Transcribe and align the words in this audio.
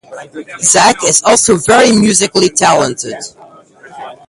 Zack 0.59 1.03
is 1.03 1.21
also 1.21 1.57
very 1.57 1.91
musically 1.95 2.49
talented. 2.49 3.21